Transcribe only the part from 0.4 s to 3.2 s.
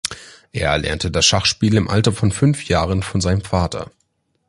Er erlernte das Schachspiel im Alter von fünf Jahren